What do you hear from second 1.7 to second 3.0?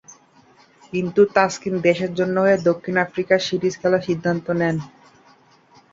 দেশের হয়ে দক্ষিণ